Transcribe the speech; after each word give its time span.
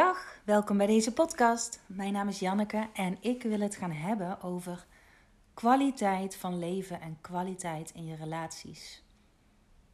Goedendag, 0.00 0.40
welkom 0.44 0.76
bij 0.76 0.86
deze 0.86 1.12
podcast. 1.12 1.80
Mijn 1.86 2.12
naam 2.12 2.28
is 2.28 2.38
Janneke 2.38 2.88
en 2.94 3.16
ik 3.20 3.42
wil 3.42 3.60
het 3.60 3.76
gaan 3.76 3.92
hebben 3.92 4.42
over 4.42 4.86
kwaliteit 5.54 6.36
van 6.36 6.58
leven 6.58 7.00
en 7.00 7.18
kwaliteit 7.20 7.90
in 7.94 8.06
je 8.06 8.14
relaties. 8.14 9.02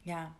Ja, 0.00 0.34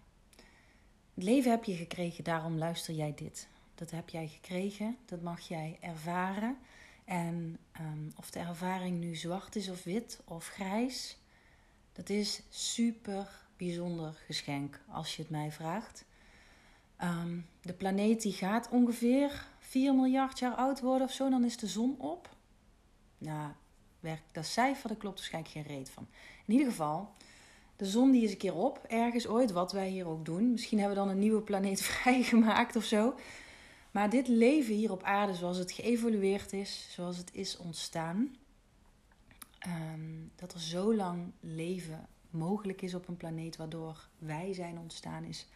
het 1.15 1.25
leven 1.25 1.51
heb 1.51 1.65
je 1.65 1.75
gekregen, 1.75 2.25
daarom 2.25 2.59
luister 2.59 2.95
jij 2.95 3.15
dit. 3.17 3.49
Dat 3.75 3.91
heb 3.91 4.09
jij 4.09 4.29
gekregen, 4.29 4.97
dat 5.05 5.23
mag 5.23 5.41
jij 5.41 5.79
ervaren. 5.81 6.59
En 7.05 7.59
um, 7.81 8.13
of 8.17 8.31
de 8.31 8.39
ervaring 8.39 9.01
nu 9.01 9.15
zwart 9.15 9.57
is 9.57 9.69
of 9.69 9.85
wit 9.85 10.21
of 10.25 10.49
grijs, 10.49 11.19
dat 11.93 12.09
is 12.09 12.43
super 12.49 13.29
bijzonder 13.57 14.23
geschenk 14.27 14.81
als 14.89 15.17
je 15.17 15.23
het 15.23 15.31
mij 15.31 15.53
vraagt. 15.53 16.05
Um, 17.03 17.47
de 17.61 17.73
planeet 17.73 18.23
die 18.23 18.33
gaat 18.33 18.69
ongeveer 18.69 19.47
4 19.59 19.95
miljard 19.95 20.39
jaar 20.39 20.55
oud 20.55 20.81
worden 20.81 21.07
of 21.07 21.13
zo, 21.13 21.31
dan 21.31 21.45
is 21.45 21.57
de 21.57 21.67
zon 21.67 21.95
op. 21.99 22.37
Nou, 23.19 23.51
werk, 24.01 24.23
dat 24.33 24.47
cijfer, 24.47 24.89
daar 24.89 24.97
klopt 24.97 25.17
waarschijnlijk 25.17 25.55
geen 25.55 25.77
reet 25.77 25.91
van. 25.91 26.07
In 26.47 26.53
ieder 26.53 26.69
geval, 26.69 27.15
de 27.77 27.87
zon 27.87 28.11
die 28.11 28.23
is 28.23 28.31
een 28.31 28.37
keer 28.37 28.55
op, 28.55 28.85
ergens 28.89 29.27
ooit, 29.27 29.51
wat 29.51 29.73
wij 29.73 29.89
hier 29.89 30.07
ook 30.07 30.25
doen. 30.25 30.51
Misschien 30.51 30.79
hebben 30.79 30.97
we 30.97 31.03
dan 31.05 31.13
een 31.13 31.19
nieuwe 31.19 31.43
planeet 31.43 31.83
vrijgemaakt 31.93 32.77
of 32.77 32.85
zo. 32.85 33.15
Maar 33.91 34.11
dit 34.11 34.29
leven 34.29 34.75
hier 34.75 34.93
op 34.93 35.03
aarde, 35.03 35.35
zoals 35.35 35.59
het 35.59 35.73
geëvolueerd 35.73 36.53
is, 36.53 36.89
zoals 36.91 37.17
het 37.17 37.35
is 37.35 37.57
ontstaan, 37.57 38.37
um, 39.67 40.31
dat 40.35 40.53
er 40.53 40.61
zo 40.61 40.95
lang 40.95 41.33
leven 41.41 42.09
mogelijk 42.31 42.83
is 42.83 42.95
op 42.95 43.09
een 43.09 43.17
planeet 43.17 43.57
waardoor 43.57 44.09
wij 44.19 44.53
zijn 44.53 44.79
ontstaan, 44.79 45.25
is 45.25 45.47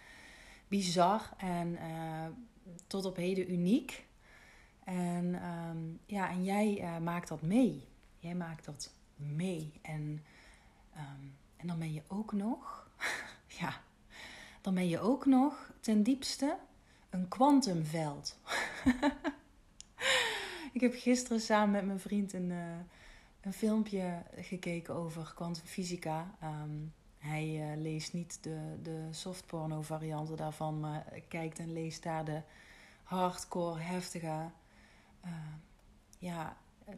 bizar 0.70 1.30
en 1.36 1.68
uh, 1.72 2.26
tot 2.86 3.04
op 3.04 3.16
heden 3.16 3.52
uniek. 3.52 4.06
En, 4.84 5.46
um, 5.46 6.00
ja, 6.06 6.30
en 6.30 6.44
jij 6.44 6.80
uh, 6.80 6.98
maakt 6.98 7.28
dat 7.28 7.42
mee. 7.42 7.88
Jij 8.18 8.34
maakt 8.34 8.64
dat 8.64 8.94
mee. 9.16 9.72
En, 9.82 10.24
um, 10.96 11.36
en 11.56 11.66
dan 11.66 11.78
ben 11.78 11.92
je 11.92 12.02
ook 12.08 12.32
nog, 12.32 12.90
ja, 13.60 13.80
dan 14.60 14.74
ben 14.74 14.88
je 14.88 15.00
ook 15.00 15.26
nog 15.26 15.72
ten 15.80 16.02
diepste 16.02 16.58
een 17.10 17.28
kwantumveld. 17.28 18.38
ik 20.72 20.80
heb 20.80 20.94
gisteren 20.94 21.40
samen 21.40 21.70
met 21.70 21.86
mijn 21.86 22.00
vriend 22.00 22.32
een, 22.32 22.50
uh, 22.50 22.76
een 23.40 23.52
filmpje 23.52 24.22
gekeken 24.36 24.94
over 24.94 25.32
kwantumfysica. 25.34 26.34
Um, 26.42 26.92
hij 27.20 27.72
uh, 27.72 27.82
leest 27.82 28.12
niet 28.12 28.42
de, 28.42 28.78
de 28.82 29.08
softporno 29.10 29.82
varianten 29.82 30.36
daarvan, 30.36 30.80
maar 30.80 31.04
kijkt 31.28 31.58
en 31.58 31.72
leest 31.72 32.02
daar 32.02 32.24
de 32.24 32.42
hardcore, 33.02 33.80
heftige 33.80 34.50
uh, 35.24 35.30
ja, 36.18 36.56
uh, 36.88 36.94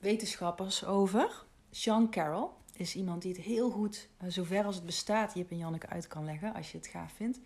wetenschappers 0.00 0.84
over. 0.84 1.44
Sean 1.70 2.10
Carroll 2.10 2.48
is 2.72 2.94
iemand 2.94 3.22
die 3.22 3.32
het 3.32 3.44
heel 3.44 3.70
goed, 3.70 4.08
zover 4.26 4.64
als 4.64 4.74
het 4.74 4.86
bestaat, 4.86 5.34
Jip 5.34 5.50
en 5.50 5.56
Janneke 5.56 5.86
uit 5.86 6.06
kan 6.06 6.24
leggen, 6.24 6.54
als 6.54 6.72
je 6.72 6.78
het 6.78 6.86
gaaf 6.86 7.12
vindt. 7.12 7.40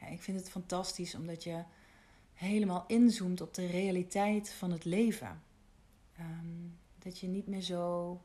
Ja, 0.00 0.06
ik 0.06 0.22
vind 0.22 0.38
het 0.38 0.50
fantastisch 0.50 1.14
omdat 1.14 1.44
je 1.44 1.62
helemaal 2.34 2.84
inzoomt 2.86 3.40
op 3.40 3.54
de 3.54 3.66
realiteit 3.66 4.52
van 4.52 4.70
het 4.70 4.84
leven. 4.84 5.42
Um, 6.20 6.78
dat 6.98 7.18
je 7.18 7.26
niet 7.26 7.46
meer 7.46 7.60
zo 7.60 8.20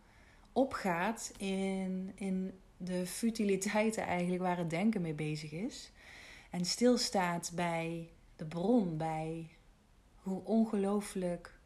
opgaat 0.52 1.34
in, 1.38 2.12
in 2.16 2.60
de 2.78 3.06
futiliteiten 3.06 4.04
eigenlijk 4.04 4.42
waar 4.42 4.58
het 4.58 4.70
denken 4.70 5.02
mee 5.02 5.14
bezig 5.14 5.52
is. 5.52 5.92
En 6.50 6.66
stilstaat 6.66 7.52
bij 7.56 8.10
de 8.36 8.46
bron, 8.46 8.98
bij 8.98 9.50
hoe 10.16 10.44
ongelooflijk 10.44 11.60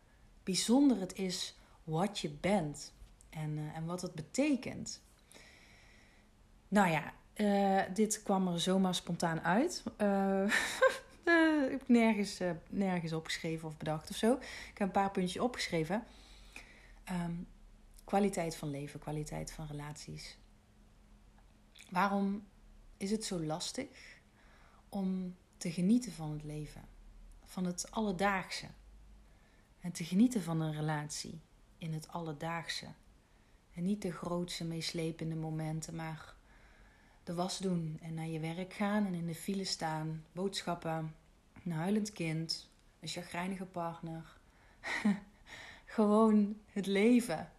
bijzonder 0.43 0.99
het 0.99 1.17
is 1.17 1.57
wat 1.83 2.19
je 2.19 2.29
bent 2.29 2.93
en, 3.29 3.57
uh, 3.57 3.75
en 3.77 3.85
wat 3.85 4.01
het 4.01 4.15
betekent. 4.15 5.01
Nou 6.67 6.89
ja, 6.89 7.13
uh, 7.35 7.93
dit 7.93 8.23
kwam 8.23 8.47
er 8.47 8.59
zomaar 8.59 8.95
spontaan 8.95 9.41
uit. 9.41 9.83
Uh, 9.97 10.43
ik 11.65 11.71
heb 11.71 11.87
nergens, 11.87 12.39
nergens 12.69 13.13
opgeschreven 13.13 13.67
of 13.67 13.77
bedacht 13.77 14.09
of 14.09 14.15
zo. 14.15 14.33
Ik 14.33 14.77
heb 14.77 14.87
een 14.87 14.91
paar 14.91 15.11
puntjes 15.11 15.41
opgeschreven. 15.43 16.03
Um, 17.11 17.47
kwaliteit 18.03 18.55
van 18.55 18.69
leven, 18.69 18.99
kwaliteit 18.99 19.51
van 19.51 19.67
relaties. 19.67 20.37
Waarom 21.91 22.47
is 22.97 23.11
het 23.11 23.25
zo 23.25 23.43
lastig 23.43 24.19
om 24.89 25.35
te 25.57 25.71
genieten 25.71 26.11
van 26.11 26.31
het 26.31 26.43
leven, 26.43 26.81
van 27.43 27.65
het 27.65 27.91
alledaagse? 27.91 28.67
En 29.79 29.91
te 29.91 30.03
genieten 30.03 30.41
van 30.41 30.61
een 30.61 30.73
relatie 30.73 31.41
in 31.77 31.93
het 31.93 32.07
alledaagse. 32.07 32.85
En 33.73 33.83
niet 33.83 34.01
de 34.01 34.11
grootste, 34.11 34.65
meeslepende 34.65 35.35
momenten, 35.35 35.95
maar 35.95 36.35
de 37.23 37.33
was 37.33 37.57
doen 37.57 37.99
en 38.01 38.13
naar 38.13 38.27
je 38.27 38.39
werk 38.39 38.73
gaan 38.73 39.05
en 39.05 39.13
in 39.13 39.27
de 39.27 39.35
file 39.35 39.65
staan, 39.65 40.25
boodschappen, 40.31 41.15
een 41.63 41.71
huilend 41.71 42.11
kind, 42.11 42.69
een 42.99 43.07
chagrijnige 43.07 43.65
partner. 43.65 44.37
Gewoon 45.85 46.57
het 46.65 46.85
leven. 46.85 47.51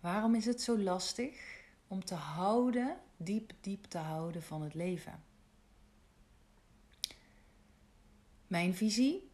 Waarom 0.00 0.34
is 0.34 0.46
het 0.46 0.62
zo 0.62 0.78
lastig 0.78 1.64
om 1.86 2.04
te 2.04 2.14
houden 2.14 3.04
diep, 3.16 3.52
diep 3.60 3.84
te 3.84 3.98
houden 3.98 4.42
van 4.42 4.62
het 4.62 4.74
leven. 4.74 5.24
Mijn 8.46 8.74
visie, 8.74 9.30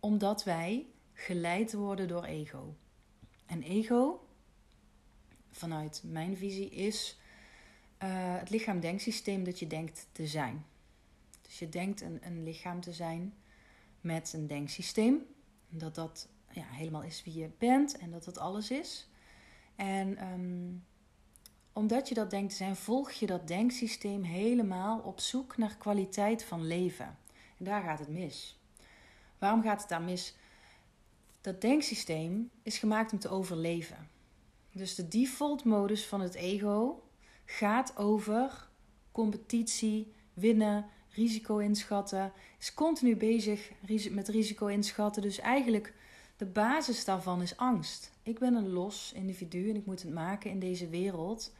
omdat 0.00 0.44
wij 0.44 0.86
geleid 1.12 1.72
worden 1.72 2.08
door 2.08 2.24
ego. 2.24 2.76
En 3.46 3.62
ego, 3.62 4.28
vanuit 5.50 6.02
mijn 6.04 6.36
visie, 6.36 6.70
is 6.70 7.18
uh, 8.02 8.38
het 8.38 8.50
lichaam-denksysteem 8.50 9.44
dat 9.44 9.58
je 9.58 9.66
denkt 9.66 10.06
te 10.12 10.26
zijn. 10.26 10.64
Dus 11.42 11.58
je 11.58 11.68
denkt 11.68 12.00
een, 12.00 12.18
een 12.26 12.42
lichaam 12.42 12.80
te 12.80 12.92
zijn 12.92 13.34
met 14.00 14.32
een 14.32 14.46
denksysteem. 14.46 15.26
Dat 15.68 15.94
dat 15.94 16.28
ja, 16.50 16.64
helemaal 16.66 17.02
is 17.02 17.24
wie 17.24 17.34
je 17.34 17.50
bent 17.58 17.96
en 17.96 18.10
dat 18.10 18.24
dat 18.24 18.38
alles 18.38 18.70
is. 18.70 19.08
En 19.76 20.32
um, 20.32 20.84
omdat 21.76 22.08
je 22.08 22.14
dat 22.14 22.30
denkt 22.30 22.50
te 22.50 22.56
zijn, 22.56 22.76
volg 22.76 23.10
je 23.10 23.26
dat 23.26 23.48
denksysteem 23.48 24.22
helemaal 24.22 24.98
op 24.98 25.20
zoek 25.20 25.56
naar 25.56 25.76
kwaliteit 25.76 26.44
van 26.44 26.66
leven. 26.66 27.18
En 27.58 27.64
daar 27.64 27.82
gaat 27.82 27.98
het 27.98 28.08
mis. 28.08 28.58
Waarom 29.38 29.62
gaat 29.62 29.80
het 29.80 29.88
daar 29.88 30.02
mis? 30.02 30.34
Dat 31.40 31.60
denksysteem 31.60 32.50
is 32.62 32.78
gemaakt 32.78 33.12
om 33.12 33.18
te 33.18 33.28
overleven. 33.28 34.08
Dus 34.72 34.94
de 34.94 35.08
default 35.08 35.64
modus 35.64 36.06
van 36.06 36.20
het 36.20 36.34
ego 36.34 37.02
gaat 37.44 37.96
over 37.96 38.68
competitie, 39.12 40.12
winnen, 40.34 40.86
risico 41.10 41.58
inschatten. 41.58 42.32
Is 42.58 42.74
continu 42.74 43.16
bezig 43.16 43.70
met 44.10 44.28
risico 44.28 44.66
inschatten. 44.66 45.22
Dus 45.22 45.38
eigenlijk 45.38 45.94
de 46.36 46.46
basis 46.46 47.04
daarvan 47.04 47.42
is 47.42 47.56
angst. 47.56 48.12
Ik 48.22 48.38
ben 48.38 48.54
een 48.54 48.68
los 48.68 49.12
individu 49.12 49.70
en 49.70 49.76
ik 49.76 49.86
moet 49.86 50.02
het 50.02 50.12
maken 50.12 50.50
in 50.50 50.58
deze 50.58 50.88
wereld. 50.88 51.54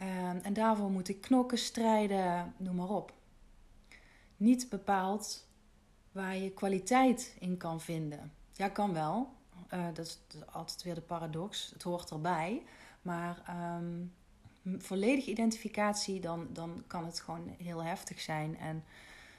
Um, 0.00 0.40
en 0.42 0.52
daarvoor 0.52 0.90
moet 0.90 1.08
ik 1.08 1.20
knokken, 1.20 1.58
strijden, 1.58 2.54
noem 2.56 2.74
maar 2.74 2.88
op. 2.88 3.12
Niet 4.36 4.68
bepaald 4.68 5.46
waar 6.12 6.36
je 6.36 6.50
kwaliteit 6.50 7.36
in 7.38 7.56
kan 7.56 7.80
vinden. 7.80 8.32
Ja, 8.52 8.68
kan 8.68 8.92
wel. 8.92 9.32
Uh, 9.74 9.86
dat 9.94 10.06
is 10.06 10.18
altijd 10.50 10.82
weer 10.82 10.94
de 10.94 11.00
paradox. 11.00 11.70
Het 11.72 11.82
hoort 11.82 12.10
erbij. 12.10 12.62
Maar 13.02 13.42
um, 13.78 14.12
volledige 14.78 15.30
identificatie, 15.30 16.20
dan, 16.20 16.48
dan 16.52 16.84
kan 16.86 17.04
het 17.04 17.20
gewoon 17.20 17.54
heel 17.58 17.84
heftig 17.84 18.20
zijn. 18.20 18.58
En 18.58 18.84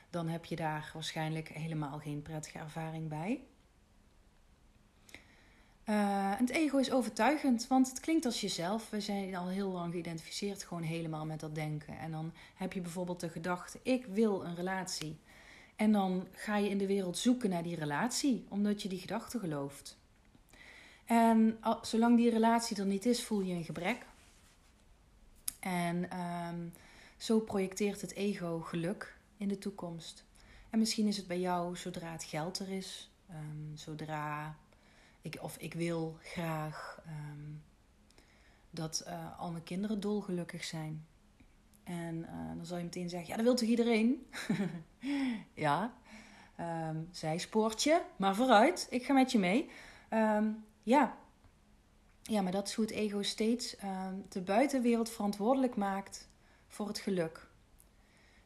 dan 0.09 0.27
heb 0.27 0.45
je 0.45 0.55
daar 0.55 0.91
waarschijnlijk 0.93 1.47
helemaal 1.47 1.99
geen 1.99 2.21
prettige 2.21 2.57
ervaring 2.57 3.07
bij. 3.07 3.43
Uh, 5.89 6.31
het 6.37 6.49
ego 6.49 6.77
is 6.77 6.91
overtuigend, 6.91 7.67
want 7.67 7.89
het 7.89 7.99
klinkt 7.99 8.25
als 8.25 8.41
jezelf. 8.41 8.89
We 8.89 9.01
zijn 9.01 9.35
al 9.35 9.47
heel 9.47 9.71
lang 9.71 9.91
geïdentificeerd 9.91 10.63
gewoon 10.63 10.83
helemaal 10.83 11.25
met 11.25 11.39
dat 11.39 11.55
denken. 11.55 11.97
En 11.97 12.11
dan 12.11 12.33
heb 12.55 12.73
je 12.73 12.81
bijvoorbeeld 12.81 13.19
de 13.19 13.29
gedachte: 13.29 13.79
ik 13.83 14.05
wil 14.05 14.45
een 14.45 14.55
relatie. 14.55 15.17
En 15.75 15.91
dan 15.91 16.27
ga 16.31 16.57
je 16.57 16.69
in 16.69 16.77
de 16.77 16.87
wereld 16.87 17.17
zoeken 17.17 17.49
naar 17.49 17.63
die 17.63 17.75
relatie, 17.75 18.45
omdat 18.49 18.81
je 18.81 18.89
die 18.89 18.99
gedachte 18.99 19.39
gelooft. 19.39 19.97
En 21.05 21.59
zolang 21.81 22.17
die 22.17 22.29
relatie 22.29 22.77
er 22.77 22.85
niet 22.85 23.05
is, 23.05 23.23
voel 23.23 23.41
je 23.41 23.53
een 23.53 23.63
gebrek. 23.63 24.05
En 25.59 26.19
um, 26.19 26.73
zo 27.17 27.39
projecteert 27.39 28.01
het 28.01 28.13
ego 28.13 28.59
geluk 28.59 29.17
in 29.37 29.47
de 29.47 29.57
toekomst. 29.57 30.23
En 30.69 30.79
misschien 30.79 31.07
is 31.07 31.17
het 31.17 31.27
bij 31.27 31.39
jou 31.39 31.77
zodra 31.77 32.11
het 32.11 32.23
geld 32.23 32.59
er 32.59 32.69
is, 32.69 33.11
um, 33.29 33.71
zodra 33.75 34.55
ik, 35.25 35.37
of 35.41 35.57
ik 35.57 35.73
wil 35.73 36.17
graag 36.21 37.01
um, 37.07 37.63
dat 38.69 39.03
uh, 39.07 39.39
al 39.39 39.51
mijn 39.51 39.63
kinderen 39.63 39.99
dolgelukkig 39.99 40.63
zijn. 40.63 41.05
En 41.83 42.15
uh, 42.15 42.55
dan 42.55 42.65
zal 42.65 42.77
je 42.77 42.83
meteen 42.83 43.09
zeggen: 43.09 43.29
Ja, 43.29 43.35
dat 43.35 43.45
wil 43.45 43.55
toch 43.55 43.69
iedereen? 43.69 44.27
ja, 45.53 45.93
Um, 46.59 47.07
zijspoortje, 47.11 48.01
maar 48.15 48.35
vooruit, 48.35 48.87
ik 48.89 49.05
ga 49.05 49.13
met 49.13 49.31
je 49.31 49.39
mee. 49.39 49.69
Ehm, 50.09 50.51
ja. 50.83 51.17
ja, 52.21 52.41
maar 52.41 52.51
dat 52.51 52.67
is 52.67 52.73
hoe 52.73 52.85
het 52.85 52.93
ego 52.93 53.21
steeds 53.21 53.75
de 54.29 54.41
buitenwereld 54.41 55.09
verantwoordelijk 55.09 55.75
maakt 55.75 56.29
voor 56.67 56.87
het 56.87 56.99
geluk. 56.99 57.47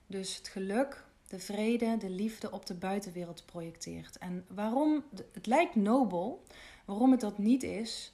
Dus 0.08 0.38
het 0.38 0.48
geluk, 0.48 1.06
de 1.28 1.40
vrede, 1.40 1.98
de 1.98 2.10
liefde 2.10 2.52
op 2.52 2.66
de 2.66 2.74
buitenwereld 2.74 3.46
projecteert. 3.46 4.18
En 4.18 4.46
waarom, 4.48 5.04
het 5.34 5.46
lijkt 5.46 5.76
nobel, 5.76 6.44
waarom 6.90 7.12
het 7.12 7.20
dat 7.20 7.38
niet 7.38 7.64
is, 7.64 8.14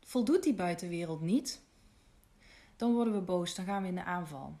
voldoet 0.00 0.42
die 0.42 0.54
buitenwereld 0.54 1.20
niet, 1.20 1.60
dan 2.76 2.92
worden 2.92 3.14
we 3.14 3.20
boos, 3.20 3.54
dan 3.54 3.64
gaan 3.64 3.82
we 3.82 3.88
in 3.88 3.94
de 3.94 4.04
aanval. 4.04 4.56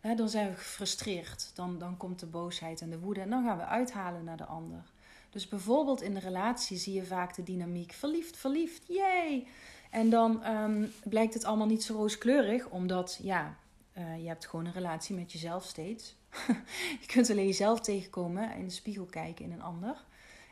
dan 0.00 0.28
zijn 0.28 0.50
we 0.50 0.56
gefrustreerd, 0.56 1.50
dan, 1.54 1.78
dan 1.78 1.96
komt 1.96 2.20
de 2.20 2.26
boosheid 2.26 2.80
en 2.80 2.90
de 2.90 2.98
woede 2.98 3.20
en 3.20 3.30
dan 3.30 3.44
gaan 3.44 3.56
we 3.56 3.64
uithalen 3.64 4.24
naar 4.24 4.36
de 4.36 4.44
ander. 4.44 4.92
Dus 5.30 5.48
bijvoorbeeld 5.48 6.02
in 6.02 6.14
de 6.14 6.20
relatie 6.20 6.76
zie 6.76 6.94
je 6.94 7.04
vaak 7.04 7.34
de 7.34 7.42
dynamiek 7.42 7.92
verliefd, 7.92 8.36
verliefd, 8.36 8.86
yay! 8.86 9.46
En 9.90 10.10
dan 10.10 10.46
um, 10.46 10.92
blijkt 11.04 11.34
het 11.34 11.44
allemaal 11.44 11.66
niet 11.66 11.84
zo 11.84 11.94
rooskleurig, 11.94 12.68
omdat 12.68 13.18
ja, 13.22 13.56
uh, 13.98 14.22
je 14.22 14.28
hebt 14.28 14.46
gewoon 14.46 14.66
een 14.66 14.72
relatie 14.72 15.16
met 15.16 15.32
jezelf 15.32 15.64
steeds. 15.64 16.16
je 17.00 17.06
kunt 17.06 17.30
alleen 17.30 17.46
jezelf 17.46 17.80
tegenkomen, 17.80 18.54
in 18.54 18.64
de 18.64 18.72
spiegel 18.72 19.04
kijken 19.04 19.44
in 19.44 19.52
een 19.52 19.62
ander. 19.62 20.04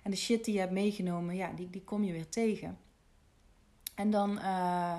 En 0.04 0.10
de 0.10 0.16
shit 0.16 0.44
die 0.44 0.54
je 0.54 0.60
hebt 0.60 0.72
meegenomen, 0.72 1.36
ja, 1.36 1.52
die, 1.52 1.70
die 1.70 1.82
kom 1.84 2.04
je 2.04 2.12
weer 2.12 2.28
tegen. 2.28 2.78
En 3.94 4.10
dan, 4.10 4.38
uh, 4.38 4.98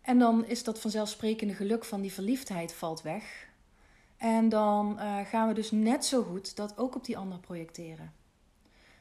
en 0.00 0.18
dan 0.18 0.44
is 0.46 0.64
dat 0.64 0.80
vanzelfsprekende 0.80 1.54
geluk 1.54 1.84
van 1.84 2.00
die 2.00 2.12
verliefdheid 2.12 2.74
valt 2.74 3.02
weg. 3.02 3.48
En 4.16 4.48
dan 4.48 4.96
uh, 4.98 5.18
gaan 5.20 5.48
we 5.48 5.54
dus 5.54 5.70
net 5.70 6.04
zo 6.04 6.22
goed 6.22 6.56
dat 6.56 6.78
ook 6.78 6.94
op 6.94 7.04
die 7.04 7.18
ander 7.18 7.38
projecteren. 7.38 8.12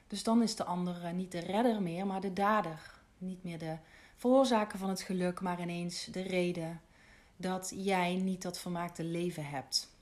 Dus 0.08 0.24
dan 0.24 0.42
is 0.42 0.56
de 0.56 0.64
ander 0.64 1.14
niet 1.14 1.32
de 1.32 1.40
redder 1.40 1.82
meer, 1.82 2.08
maar 2.08 2.22
de 2.22 2.34
dader. 2.34 2.94
Niet 3.18 3.44
meer 3.44 3.60
de 3.60 3.78
veroorzaker 4.16 4.80
van 4.80 4.90
het 4.90 5.02
geluk, 5.02 5.42
maar 5.42 5.62
ineens 5.62 6.06
de 6.06 6.22
reden 6.22 6.82
dat 7.38 7.74
jij 7.76 8.16
niet 8.16 8.42
dat 8.42 8.60
vermaakte 8.60 9.04
leven 9.04 9.46
hebt. 9.46 9.94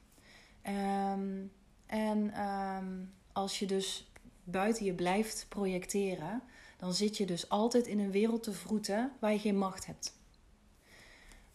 Um, 0.68 1.52
en 1.86 2.42
um, 2.42 3.14
als 3.32 3.60
je 3.60 3.66
dus 3.66 4.12
buiten 4.44 4.86
je 4.86 4.94
blijft 4.94 5.46
projecteren, 5.50 6.44
dan 6.78 6.94
zit 6.94 7.18
je 7.18 7.26
dus 7.26 7.50
altijd 7.50 7.88
in 7.88 8.00
een 8.00 8.12
wereld 8.12 8.44
te 8.44 8.52
vroeten 8.52 9.12
waar 9.20 9.32
je 9.32 9.40
geen 9.40 9.58
macht 9.58 9.86
hebt. 9.86 10.18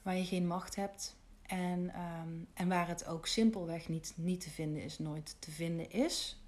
Waar 0.02 0.16
je 0.16 0.24
geen 0.24 0.46
macht 0.46 0.74
hebt 0.76 1.16
en, 1.42 1.92
um, 2.20 2.46
en 2.54 2.68
waar 2.68 2.88
het 2.88 3.06
ook 3.06 3.26
simpelweg 3.26 3.88
niet, 3.88 4.12
niet 4.16 4.40
te 4.40 4.50
vinden 4.50 4.82
is, 4.82 4.98
nooit 4.98 5.36
te 5.38 5.50
vinden 5.50 5.90
is. 5.90 6.42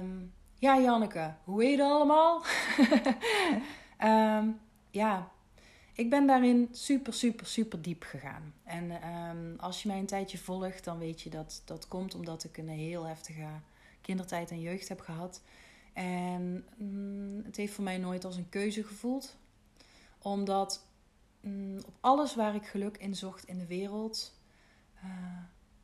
Um, 0.00 0.32
ja, 0.58 0.80
Janneke, 0.80 1.34
hoe 1.44 1.64
heet 1.64 1.78
het 1.78 1.88
allemaal? 1.88 2.42
um, 4.04 4.60
ja, 4.90 5.30
ik 5.92 6.10
ben 6.10 6.26
daarin 6.26 6.68
super, 6.72 7.14
super, 7.14 7.46
super 7.46 7.82
diep 7.82 8.02
gegaan. 8.02 8.54
En 8.64 8.90
als 9.58 9.82
je 9.82 9.88
mij 9.88 9.98
een 9.98 10.06
tijdje 10.06 10.38
volgt, 10.38 10.84
dan 10.84 10.98
weet 10.98 11.22
je 11.22 11.30
dat 11.30 11.62
dat 11.64 11.88
komt 11.88 12.14
omdat 12.14 12.44
ik 12.44 12.56
een 12.56 12.68
heel 12.68 13.04
heftige 13.04 13.48
kindertijd 14.06 14.50
en 14.50 14.60
jeugd 14.60 14.88
heb 14.88 15.00
gehad. 15.00 15.42
En 15.92 16.64
mm, 16.76 17.44
het 17.44 17.56
heeft 17.56 17.72
voor 17.72 17.84
mij 17.84 17.98
nooit 17.98 18.24
als 18.24 18.36
een 18.36 18.48
keuze 18.48 18.84
gevoeld. 18.84 19.36
Omdat 20.18 20.86
mm, 21.40 21.78
op 21.86 21.94
alles 22.00 22.34
waar 22.34 22.54
ik 22.54 22.66
geluk 22.66 22.96
in 22.96 23.16
zocht 23.16 23.44
in 23.44 23.58
de 23.58 23.66
wereld, 23.66 24.38
uh, 25.04 25.10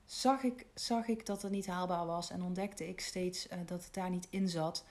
zag, 0.04 0.42
ik, 0.42 0.66
zag 0.74 1.08
ik 1.08 1.26
dat 1.26 1.42
het 1.42 1.52
niet 1.52 1.66
haalbaar 1.66 2.06
was. 2.06 2.30
En 2.30 2.42
ontdekte 2.42 2.88
ik 2.88 3.00
steeds 3.00 3.46
uh, 3.46 3.58
dat 3.66 3.84
het 3.84 3.94
daar 3.94 4.10
niet 4.10 4.26
in 4.30 4.48
zat. 4.48 4.84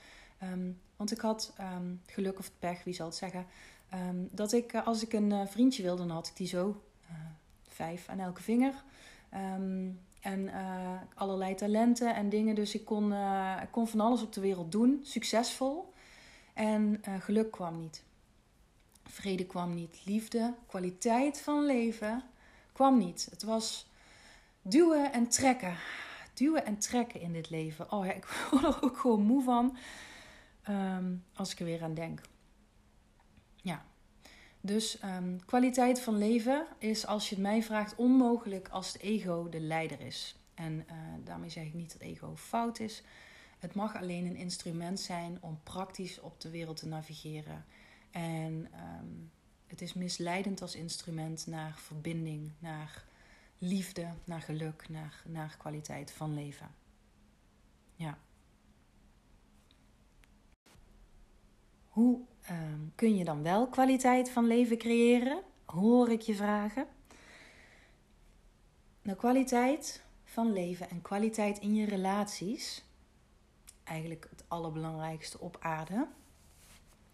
Um, 0.44 0.82
want 0.96 1.12
ik 1.12 1.20
had 1.20 1.54
um, 1.60 2.02
geluk 2.06 2.40
of 2.40 2.52
pech, 2.60 2.84
wie 2.84 2.94
zal 2.94 3.06
het 3.06 3.16
zeggen. 3.16 3.46
Um, 3.94 4.30
dat 4.32 4.52
ik, 4.52 4.74
uh, 4.74 4.88
als 4.88 5.04
ik 5.04 5.14
een 5.14 5.48
vriendje 5.48 5.84
wilde, 5.84 6.06
dan 6.06 6.16
had 6.16 6.28
ik 6.28 6.36
die 6.36 6.48
zo. 6.48 6.84
vijf 7.68 8.08
aan 8.08 8.20
elke 8.20 8.42
vinger. 8.42 8.84
En 10.22 10.40
uh, 10.40 11.02
allerlei 11.16 11.56
talenten 11.56 12.16
en 12.16 12.30
dingen. 12.30 12.56
Dus 12.56 12.76
ik 12.76 12.86
kon, 12.86 13.12
uh, 13.12 13.60
ik 13.62 13.72
kon 13.72 13.88
van 13.88 14.00
alles 14.00 14.22
op 14.22 14.34
de 14.34 14.42
wereld 14.42 14.72
doen, 14.72 15.00
succesvol. 15.04 15.94
En 16.54 17.02
uh, 17.08 17.22
geluk 17.22 17.52
kwam 17.52 17.80
niet. 17.80 18.04
Vrede 19.04 19.46
kwam 19.46 19.74
niet. 19.74 20.02
Liefde, 20.06 20.54
kwaliteit 20.68 21.42
van 21.42 21.66
leven 21.66 22.24
kwam 22.72 22.98
niet. 22.98 23.28
Het 23.32 23.44
was 23.44 23.90
duwen 24.62 25.14
en 25.14 25.28
trekken. 25.28 25.76
Duwen 26.34 26.66
en 26.66 26.78
trekken 26.78 27.22
in 27.22 27.34
dit 27.34 27.50
leven. 27.50 27.92
Oh 27.92 28.06
ja, 28.06 28.12
ik 28.12 28.26
word 28.52 28.64
er 28.64 28.84
ook 28.84 28.98
gewoon 28.98 29.22
moe 29.22 29.44
van 29.44 29.78
um, 30.70 31.24
als 31.34 31.52
ik 31.52 31.60
er 31.60 31.66
weer 31.66 31.84
aan 31.84 31.94
denk. 31.94 32.22
Ja. 33.56 33.86
Dus 34.62 35.04
um, 35.04 35.46
kwaliteit 35.46 36.02
van 36.02 36.18
leven 36.18 36.68
is, 36.78 37.06
als 37.06 37.30
je 37.30 37.36
het 37.36 37.44
mij 37.44 37.64
vraagt, 37.64 37.96
onmogelijk 37.96 38.70
als 38.70 38.94
het 38.94 39.02
ego 39.02 39.50
de 39.50 39.60
leider 39.60 40.02
is. 40.02 40.36
En 40.54 40.74
uh, 40.74 40.96
daarmee 41.24 41.50
zeg 41.50 41.66
ik 41.66 41.74
niet 41.74 41.92
dat 41.92 42.02
ego 42.02 42.36
fout 42.36 42.80
is. 42.80 43.04
Het 43.60 43.74
mag 43.74 43.96
alleen 43.96 44.26
een 44.26 44.36
instrument 44.36 45.00
zijn 45.00 45.38
om 45.40 45.60
praktisch 45.64 46.20
op 46.20 46.42
de 46.42 46.50
wereld 46.50 46.78
te 46.78 46.88
navigeren. 46.88 47.66
En 48.12 48.68
um, 49.00 49.32
het 49.68 49.82
is 49.82 49.94
misleidend 49.94 50.62
als 50.62 50.76
instrument 50.76 51.48
naar 51.48 51.74
verbinding, 51.78 52.52
naar 52.60 53.04
liefde, 53.58 54.08
naar 54.24 54.42
geluk, 54.42 54.90
naar, 54.90 55.24
naar 55.26 55.56
kwaliteit 55.58 56.12
van 56.12 56.34
leven. 56.34 56.72
Ja. 57.96 58.18
Hoe 61.92 62.20
um, 62.50 62.92
kun 62.96 63.16
je 63.16 63.24
dan 63.24 63.44
wel 63.44 63.68
kwaliteit 63.68 64.30
van 64.30 64.48
leven 64.48 64.78
creëren? 64.78 65.42
Hoor 65.66 66.10
ik 66.10 66.22
je 66.22 66.36
vragen. 66.36 66.88
Nou, 69.02 69.18
kwaliteit 69.18 70.04
van 70.24 70.54
leven 70.54 70.90
en 70.90 71.02
kwaliteit 71.02 71.60
in 71.60 71.76
je 71.76 71.86
relaties, 71.86 72.84
eigenlijk 73.84 74.28
het 74.30 74.44
allerbelangrijkste 74.48 75.40
op 75.40 75.58
aarde. 75.60 76.08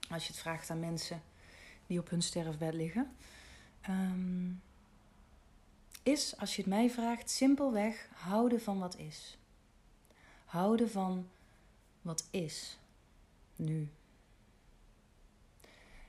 Als 0.09 0.25
je 0.25 0.31
het 0.31 0.41
vraagt 0.41 0.69
aan 0.69 0.79
mensen 0.79 1.21
die 1.87 1.99
op 1.99 2.09
hun 2.09 2.21
sterfbed 2.21 2.73
liggen, 2.73 3.15
um, 3.89 4.61
is, 6.03 6.37
als 6.37 6.55
je 6.55 6.61
het 6.61 6.71
mij 6.71 6.89
vraagt, 6.89 7.29
simpelweg 7.29 8.09
houden 8.13 8.61
van 8.61 8.79
wat 8.79 8.97
is. 8.97 9.37
Houden 10.45 10.89
van 10.89 11.27
wat 12.01 12.27
is 12.31 12.77
nu. 13.55 13.89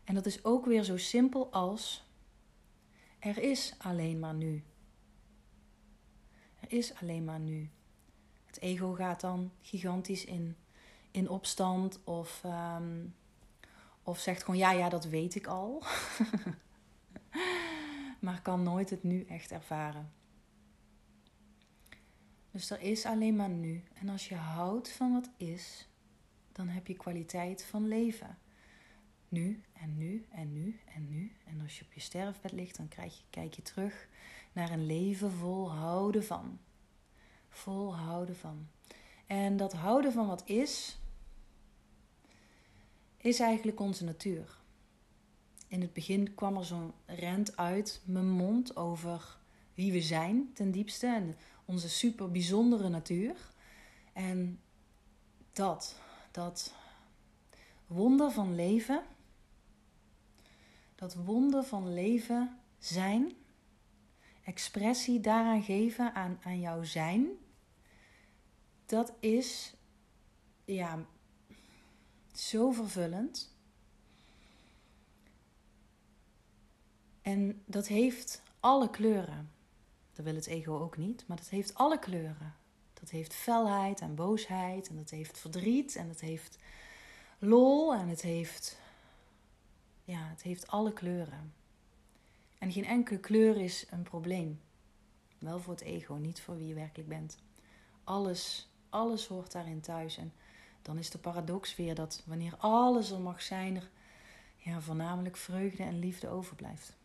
En 0.08 0.14
dat 0.14 0.26
is 0.26 0.44
ook 0.44 0.66
weer 0.66 0.82
zo 0.82 0.96
simpel 0.96 1.52
als 1.52 2.06
er 3.18 3.38
is 3.38 3.74
alleen 3.78 4.18
maar 4.18 4.34
nu. 4.34 4.64
Er 6.60 6.72
is 6.72 6.94
alleen 6.94 7.24
maar 7.24 7.40
nu. 7.40 7.70
Het 8.46 8.60
ego 8.60 8.92
gaat 8.92 9.20
dan 9.20 9.52
gigantisch 9.60 10.24
in, 10.24 10.56
in 11.10 11.28
opstand 11.28 12.04
of, 12.04 12.42
um, 12.44 13.14
of 14.02 14.18
zegt 14.18 14.44
gewoon 14.44 14.60
ja, 14.60 14.70
ja, 14.70 14.88
dat 14.88 15.04
weet 15.04 15.34
ik 15.34 15.46
al. 15.46 15.82
maar 18.20 18.42
kan 18.42 18.62
nooit 18.62 18.90
het 18.90 19.02
nu 19.02 19.24
echt 19.24 19.52
ervaren. 19.52 20.12
Dus 22.50 22.70
er 22.70 22.80
is 22.80 23.04
alleen 23.04 23.36
maar 23.36 23.48
nu. 23.48 23.82
En 23.94 24.08
als 24.08 24.28
je 24.28 24.34
houdt 24.34 24.92
van 24.92 25.12
wat 25.12 25.30
is, 25.36 25.88
dan 26.52 26.68
heb 26.68 26.86
je 26.86 26.94
kwaliteit 26.94 27.64
van 27.64 27.88
leven 27.88 28.38
nu 29.28 29.62
en 29.73 29.97
nu 29.97 30.26
en 30.30 30.52
nu 30.52 30.80
en 30.94 31.08
nu. 31.08 31.32
En 31.47 31.61
als 31.61 31.78
je 31.78 31.85
op 31.85 31.92
je 31.92 32.00
sterfbed 32.00 32.52
ligt, 32.52 32.76
dan 32.76 32.88
krijg 32.88 33.16
je, 33.16 33.25
kijk 33.30 33.54
je 33.54 33.62
terug 33.62 34.08
naar 34.52 34.70
een 34.70 34.87
leven 34.87 35.32
vol 35.32 35.73
houden 35.73 36.25
van. 36.25 36.58
Vol 37.49 37.97
houden 37.97 38.37
van. 38.37 38.68
En 39.26 39.56
dat 39.56 39.73
houden 39.73 40.12
van 40.12 40.26
wat 40.26 40.49
is, 40.49 40.99
is 43.16 43.40
eigenlijk 43.40 43.80
onze 43.80 44.04
natuur. 44.04 44.56
In 45.68 45.80
het 45.80 45.92
begin 45.92 46.35
kwam 46.35 46.56
er 46.56 46.64
zo'n 46.64 46.92
rent 47.06 47.56
uit 47.56 48.02
mijn 48.04 48.30
mond 48.30 48.76
over 48.76 49.38
wie 49.75 49.92
we 49.92 50.02
zijn 50.02 50.50
ten 50.54 50.70
diepste 50.70 51.06
en 51.06 51.37
onze 51.64 51.88
super 51.88 52.30
bijzondere 52.30 52.88
natuur. 52.88 53.37
En 54.12 54.61
dat, 55.52 55.97
dat 56.30 56.75
wonder 57.87 58.30
van 58.30 58.54
leven 58.54 59.02
dat 60.98 61.14
wonder 61.14 61.64
van 61.64 61.94
leven 61.94 62.58
zijn, 62.78 63.32
expressie 64.44 65.20
daaraan 65.20 65.62
geven 65.62 66.14
aan, 66.14 66.38
aan 66.42 66.60
jouw 66.60 66.82
zijn, 66.82 67.26
dat 68.86 69.12
is 69.20 69.74
ja, 70.64 71.06
zo 72.32 72.70
vervullend. 72.70 73.56
En 77.22 77.62
dat 77.66 77.86
heeft 77.86 78.42
alle 78.60 78.90
kleuren. 78.90 79.50
Dat 80.12 80.24
wil 80.24 80.34
het 80.34 80.46
ego 80.46 80.78
ook 80.78 80.96
niet, 80.96 81.24
maar 81.26 81.36
dat 81.36 81.48
heeft 81.48 81.74
alle 81.74 81.98
kleuren. 81.98 82.54
Dat 82.92 83.10
heeft 83.10 83.34
felheid 83.34 84.00
en 84.00 84.14
boosheid 84.14 84.88
en 84.88 84.96
dat 84.96 85.10
heeft 85.10 85.38
verdriet 85.38 85.96
en 85.96 86.08
dat 86.08 86.20
heeft 86.20 86.58
lol 87.38 87.94
en 87.94 88.08
het 88.08 88.22
heeft, 88.22 88.78
ja, 90.08 90.28
het 90.28 90.42
heeft 90.42 90.66
alle 90.66 90.92
kleuren. 90.92 91.52
En 92.58 92.72
geen 92.72 92.84
enkele 92.84 93.18
kleur 93.18 93.56
is 93.56 93.86
een 93.90 94.02
probleem. 94.02 94.60
Wel 95.38 95.60
voor 95.60 95.72
het 95.72 95.82
ego, 95.82 96.14
niet 96.14 96.40
voor 96.40 96.56
wie 96.56 96.66
je 96.66 96.74
werkelijk 96.74 97.08
bent. 97.08 97.38
Alles, 98.04 98.68
alles 98.88 99.26
hoort 99.26 99.52
daarin 99.52 99.80
thuis. 99.80 100.16
En 100.16 100.32
dan 100.82 100.98
is 100.98 101.10
de 101.10 101.18
paradox 101.18 101.76
weer 101.76 101.94
dat 101.94 102.22
wanneer 102.26 102.56
alles 102.56 103.10
er 103.10 103.20
mag 103.20 103.42
zijn, 103.42 103.76
er 103.76 103.90
ja, 104.56 104.80
voornamelijk 104.80 105.36
vreugde 105.36 105.82
en 105.82 105.98
liefde 105.98 106.28
overblijft. 106.28 106.96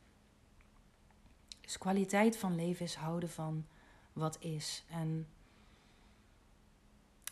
Dus 1.61 1.77
kwaliteit 1.77 2.37
van 2.37 2.55
leven 2.55 2.85
is 2.85 2.95
houden 2.95 3.29
van 3.29 3.65
wat 4.13 4.37
is. 4.39 4.83
En 4.89 5.27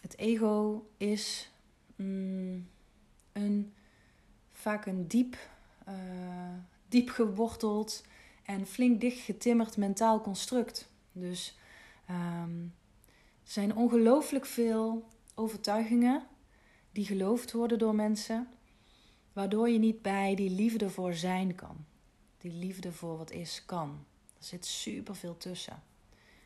het 0.02 0.18
ego 0.18 0.88
is 0.98 1.52
mm, 1.96 2.68
een, 3.32 3.74
vaak 4.52 4.86
een 4.86 5.08
diep, 5.08 5.38
uh, 5.92 5.98
diep 6.88 7.10
geworteld 7.10 8.04
en 8.44 8.68
flink 8.68 9.02
dicht 9.02 9.20
getimmerd 9.20 9.78
mentaal 9.78 10.22
construct. 10.22 10.90
Dus 11.12 11.58
um, 12.10 12.74
er 13.44 13.52
zijn 13.52 13.76
ongelooflijk 13.76 14.46
veel 14.46 15.08
overtuigingen 15.36 16.24
die 16.92 17.06
geloofd 17.06 17.52
worden 17.52 17.80
door 17.80 17.96
mensen, 17.96 18.48
waardoor 19.34 19.70
je 19.70 19.80
niet 19.80 20.02
bij 20.02 20.36
die 20.36 20.50
liefde 20.50 20.90
voor 20.90 21.14
zijn 21.14 21.56
kan. 21.56 21.86
Die 22.38 22.52
liefde 22.52 22.92
voor 22.92 23.18
wat 23.18 23.32
is 23.32 23.64
kan. 23.66 24.06
Er 24.38 24.44
zit 24.44 24.66
super 24.66 25.16
veel 25.16 25.38
tussen. 25.38 25.84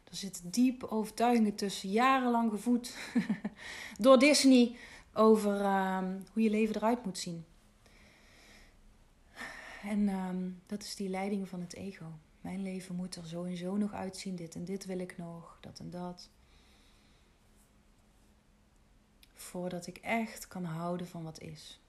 Er 0.04 0.16
zitten 0.16 0.50
diepe 0.50 0.90
overtuigingen 0.90 1.56
tussen, 1.56 1.90
jarenlang 1.90 2.52
gevoed 2.52 2.96
door 3.98 4.20
Disney 4.20 4.76
over 5.14 5.62
ehm, 5.62 6.20
hoe 6.34 6.44
je 6.44 6.50
leven 6.50 6.76
eruit 6.76 7.06
moet 7.06 7.18
zien. 7.18 7.46
En 9.86 10.10
ehm, 10.10 10.50
dat 10.66 10.84
is 10.84 10.96
die 10.96 11.10
leiding 11.10 11.50
van 11.50 11.62
het 11.62 11.74
ego. 11.74 12.06
Mijn 12.42 12.62
leven 12.62 12.96
moet 12.96 13.16
er 13.16 13.28
zo 13.28 13.44
en 13.44 13.58
zo 13.58 13.78
nog 13.78 13.94
uitzien. 13.94 14.36
Dit 14.36 14.56
en 14.56 14.66
dit 14.66 14.86
wil 14.86 15.00
ik 15.00 15.18
nog, 15.18 15.58
dat 15.62 15.80
en 15.80 15.90
dat. 15.90 16.30
Voordat 19.34 19.88
ik 19.88 19.98
echt 19.98 20.48
kan 20.48 20.64
houden 20.64 21.08
van 21.08 21.24
wat 21.24 21.40
is. 21.40 21.80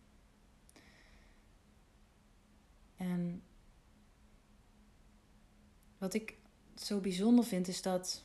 En 2.97 3.43
wat 5.99 6.15
ik 6.15 6.39
zo 6.75 7.01
bijzonder 7.01 7.45
vind 7.45 7.69
is 7.69 7.83
dat 7.83 8.25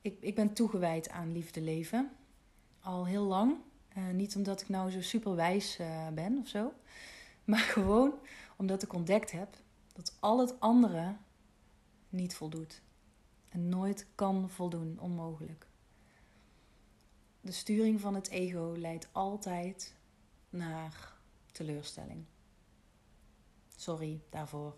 ik, 0.00 0.16
ik 0.20 0.34
ben 0.34 0.52
toegewijd 0.52 1.08
aan 1.08 1.32
liefde 1.32 1.60
leven. 1.60 2.10
Al 2.80 3.06
heel 3.06 3.24
lang. 3.24 3.56
Uh, 3.96 4.08
niet 4.08 4.36
omdat 4.36 4.60
ik 4.60 4.68
nou 4.68 4.90
zo 4.90 5.00
super 5.00 5.34
wijs 5.34 5.80
uh, 5.80 6.08
ben 6.08 6.38
of 6.38 6.48
zo. 6.48 6.72
Maar 7.44 7.58
gewoon 7.58 8.14
omdat 8.56 8.82
ik 8.82 8.92
ontdekt 8.92 9.30
heb 9.30 9.56
dat 9.92 10.16
al 10.20 10.40
het 10.40 10.60
andere 10.60 11.16
niet 12.08 12.34
voldoet. 12.34 12.82
En 13.48 13.68
nooit 13.68 14.06
kan 14.14 14.50
voldoen, 14.50 14.98
onmogelijk. 15.00 15.66
De 17.40 17.52
sturing 17.52 18.00
van 18.00 18.14
het 18.14 18.28
ego 18.28 18.74
leidt 18.76 19.08
altijd 19.12 19.94
naar 20.50 21.12
teleurstelling. 21.52 22.24
Sorry 23.76 24.20
daarvoor. 24.30 24.76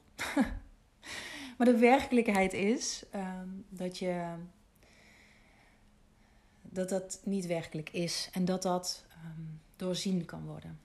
maar 1.57 1.67
de 1.67 1.79
werkelijkheid 1.79 2.53
is 2.53 3.05
um, 3.15 3.65
dat 3.69 3.99
je 3.99 4.35
dat 6.63 6.89
dat 6.89 7.21
niet 7.25 7.47
werkelijk 7.47 7.91
is 7.91 8.29
en 8.33 8.45
dat 8.45 8.63
dat 8.63 9.05
um, 9.25 9.61
doorzien 9.77 10.25
kan 10.25 10.45
worden. 10.47 10.84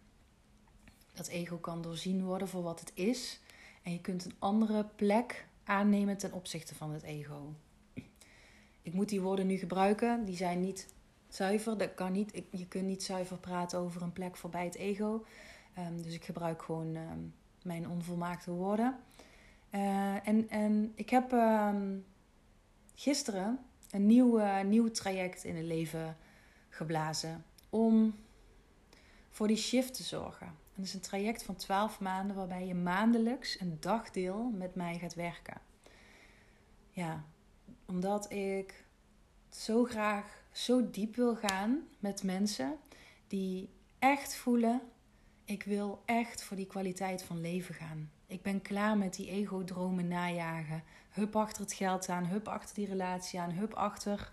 Dat 1.19 1.27
ego 1.27 1.57
kan 1.57 1.81
doorzien 1.81 2.23
worden 2.23 2.47
voor 2.47 2.63
wat 2.63 2.79
het 2.79 2.91
is 2.93 3.39
en 3.83 3.91
je 3.91 4.01
kunt 4.01 4.25
een 4.25 4.35
andere 4.39 4.85
plek 4.95 5.47
aannemen 5.63 6.17
ten 6.17 6.33
opzichte 6.33 6.75
van 6.75 6.91
het 6.91 7.03
ego. 7.03 7.53
Ik 8.81 8.93
moet 8.93 9.09
die 9.09 9.21
woorden 9.21 9.47
nu 9.47 9.57
gebruiken, 9.57 10.25
die 10.25 10.35
zijn 10.35 10.59
niet 10.59 10.93
zuiver. 11.27 11.77
Dat 11.77 11.93
kan 11.93 12.11
niet. 12.11 12.43
Je 12.51 12.67
kunt 12.67 12.85
niet 12.85 13.03
zuiver 13.03 13.37
praten 13.37 13.79
over 13.79 14.01
een 14.01 14.13
plek 14.13 14.37
voorbij 14.37 14.65
het 14.65 14.75
ego. 14.75 15.25
Um, 15.77 16.01
dus 16.01 16.13
ik 16.13 16.23
gebruik 16.23 16.61
gewoon 16.61 16.95
um, 16.95 17.33
mijn 17.63 17.89
onvolmaakte 17.89 18.51
woorden. 18.51 18.97
Uh, 19.71 20.27
en, 20.27 20.49
en 20.49 20.91
ik 20.95 21.09
heb 21.09 21.31
um, 21.31 22.05
gisteren 22.95 23.59
een 23.91 24.05
nieuw, 24.05 24.39
uh, 24.39 24.61
nieuw 24.61 24.91
traject 24.91 25.43
in 25.43 25.55
het 25.55 25.65
leven 25.65 26.17
geblazen 26.69 27.43
om 27.69 28.15
voor 29.29 29.47
die 29.47 29.57
shift 29.57 29.93
te 29.93 30.03
zorgen. 30.03 30.67
Dat 30.79 30.87
is 30.87 30.93
een 30.93 30.99
traject 30.99 31.43
van 31.43 31.55
12 31.55 31.99
maanden 31.99 32.35
waarbij 32.35 32.65
je 32.65 32.75
maandelijks 32.75 33.59
een 33.59 33.77
dagdeel 33.79 34.43
met 34.43 34.75
mij 34.75 34.99
gaat 34.99 35.13
werken. 35.13 35.61
Ja, 36.89 37.23
omdat 37.85 38.31
ik 38.31 38.85
zo 39.49 39.83
graag 39.83 40.43
zo 40.51 40.89
diep 40.89 41.15
wil 41.15 41.35
gaan 41.35 41.87
met 41.99 42.23
mensen 42.23 42.77
die 43.27 43.69
echt 43.99 44.35
voelen: 44.35 44.81
ik 45.45 45.63
wil 45.63 46.01
echt 46.05 46.43
voor 46.43 46.57
die 46.57 46.67
kwaliteit 46.67 47.23
van 47.23 47.41
leven 47.41 47.75
gaan. 47.75 48.11
Ik 48.27 48.41
ben 48.41 48.61
klaar 48.61 48.97
met 48.97 49.13
die 49.13 49.29
ego-dromen 49.29 50.07
najagen. 50.07 50.83
Hup 51.09 51.35
achter 51.35 51.61
het 51.61 51.73
geld 51.73 52.09
aan, 52.09 52.25
hup 52.25 52.47
achter 52.47 52.75
die 52.75 52.87
relatie 52.87 53.39
aan, 53.39 53.51
hup 53.51 53.73
achter. 53.73 54.31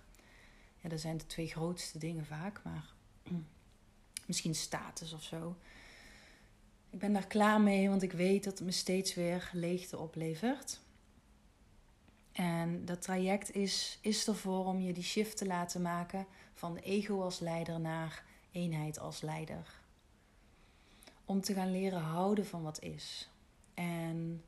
Ja, 0.77 0.89
dat 0.89 1.01
zijn 1.01 1.17
de 1.17 1.27
twee 1.27 1.49
grootste 1.49 1.99
dingen 1.99 2.27
vaak, 2.27 2.61
maar 2.65 2.93
misschien 4.27 4.55
status 4.55 5.13
of 5.13 5.23
zo. 5.23 5.57
Ik 6.97 7.03
ben 7.03 7.13
daar 7.13 7.27
klaar 7.27 7.61
mee, 7.61 7.89
want 7.89 8.03
ik 8.03 8.13
weet 8.13 8.45
dat 8.45 8.59
het 8.59 8.67
me 8.67 8.73
steeds 8.73 9.15
weer 9.15 9.51
leegte 9.53 9.99
oplevert. 9.99 10.81
En 12.33 12.85
dat 12.85 13.03
traject 13.03 13.55
is, 13.55 13.99
is 14.01 14.27
ervoor 14.27 14.67
om 14.67 14.81
je 14.81 14.93
die 14.93 15.03
shift 15.03 15.37
te 15.37 15.47
laten 15.47 15.83
maken 15.83 16.27
van 16.55 16.77
ego 16.77 17.23
als 17.23 17.39
leider 17.39 17.81
naar 17.81 18.25
eenheid 18.51 18.99
als 18.99 19.21
leider. 19.21 19.81
Om 21.25 21.41
te 21.41 21.55
gaan 21.55 21.71
leren 21.71 22.01
houden 22.01 22.47
van 22.47 22.63
wat 22.63 22.83
is. 22.83 23.31
En 23.75 24.43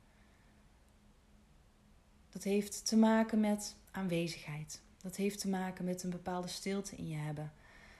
dat 2.30 2.42
heeft 2.42 2.86
te 2.86 2.96
maken 2.96 3.40
met 3.40 3.76
aanwezigheid. 3.90 4.80
Dat 5.02 5.16
heeft 5.16 5.40
te 5.40 5.48
maken 5.48 5.84
met 5.84 6.02
een 6.02 6.10
bepaalde 6.10 6.48
stilte 6.48 6.96
in 6.96 7.08
je 7.08 7.16
hebben. 7.16 7.52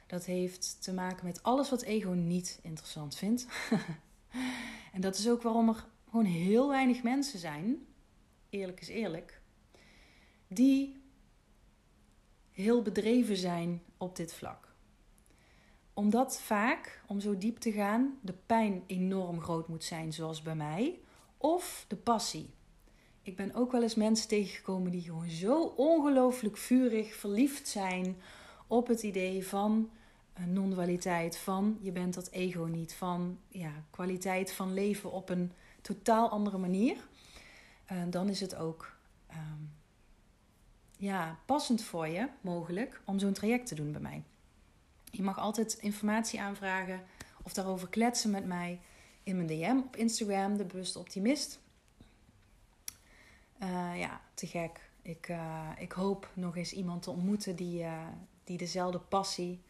Dat 0.07 0.25
heeft 0.25 0.83
te 0.83 0.93
maken 0.93 1.27
met 1.27 1.43
alles 1.43 1.71
wat 1.71 1.83
ego 1.83 2.11
niet 2.11 2.59
interessant 2.63 3.17
vindt. 3.17 3.47
en 4.93 5.01
dat 5.01 5.19
is 5.19 5.29
ook 5.29 5.43
waarom 5.43 5.69
er 5.69 5.87
gewoon 6.11 6.25
heel 6.25 6.69
weinig 6.69 7.03
mensen 7.03 7.39
zijn, 7.39 7.87
eerlijk 8.51 8.81
is 8.81 8.89
eerlijk, 8.89 9.41
die 10.49 11.03
heel 12.51 12.83
bedreven 12.83 13.37
zijn 13.37 13.83
op 13.97 14.17
dit 14.17 14.33
vlak. 14.33 14.69
Omdat 15.95 16.41
vaak, 16.41 17.03
om 17.07 17.21
zo 17.21 17.39
diep 17.39 17.59
te 17.59 17.73
gaan, 17.73 18.19
de 18.23 18.35
pijn 18.47 18.83
enorm 18.87 19.41
groot 19.41 19.69
moet 19.69 19.85
zijn, 19.85 20.13
zoals 20.13 20.43
bij 20.43 20.55
mij, 20.55 21.01
of 21.37 21.85
de 21.89 21.97
passie. 21.97 22.51
Ik 23.23 23.37
ben 23.37 23.55
ook 23.55 23.73
wel 23.73 23.83
eens 23.83 23.95
mensen 23.95 24.29
tegengekomen 24.29 24.91
die 24.91 25.03
gewoon 25.03 25.31
zo 25.31 25.63
ongelooflijk 25.63 26.57
vurig 26.57 27.15
verliefd 27.15 27.69
zijn 27.69 28.17
op 28.67 28.87
het 28.87 29.03
idee 29.03 29.47
van 29.47 29.91
non-dualiteit, 30.47 31.37
van 31.37 31.79
je 31.81 31.93
bent 31.93 32.15
dat 32.15 32.31
ego 32.31 32.65
niet, 32.65 32.95
van 32.95 33.39
ja, 33.49 33.73
kwaliteit 33.91 34.53
van 34.53 34.75
leven 34.75 35.13
op 35.13 35.29
een 35.29 35.53
totaal 35.83 36.29
andere 36.31 36.59
manier. 36.59 36.97
Uh, 37.93 38.03
dan 38.11 38.29
is 38.29 38.41
het 38.41 38.57
ook 38.57 38.97
um, 39.31 39.73
ja, 40.97 41.39
passend 41.47 41.83
voor 41.83 42.09
je, 42.09 42.29
mogelijk, 42.41 43.01
om 43.05 43.19
zo'n 43.19 43.33
traject 43.33 43.67
te 43.67 43.75
doen 43.75 43.93
bij 43.93 44.01
mij. 44.01 44.23
Je 45.11 45.23
mag 45.23 45.39
altijd 45.39 45.79
informatie 45.81 46.41
aanvragen 46.41 47.05
of 47.43 47.53
daarover 47.53 47.89
kletsen 47.89 48.31
met 48.31 48.47
mij 48.47 48.81
in 49.23 49.37
mijn 49.37 49.49
DM 49.49 49.79
op 49.85 49.97
Instagram, 49.97 50.57
de 50.57 50.65
bewuste 50.65 50.99
optimist. 50.99 51.61
Uh, 53.63 53.99
ja, 53.99 54.21
te 54.35 54.47
gek. 54.47 54.91
Ik, 55.03 55.33
ik 55.79 55.93
hoop 55.93 56.31
nog 56.35 56.57
eens 56.57 56.73
iemand 56.73 57.03
te 57.03 57.11
ontmoeten 57.11 57.57
die, 57.57 57.85
die 58.45 58.59
dezelfde 58.59 58.99
passie 58.99 59.61